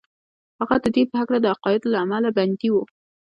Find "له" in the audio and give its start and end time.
1.93-1.97